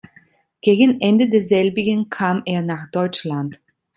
Gegen 0.63 0.99
Ende 0.99 1.29
des 1.29 1.49
selbigen 1.49 2.09
kam 2.09 2.41
er 2.45 2.63
nach 2.63 2.89
Deutschland. 2.89 3.59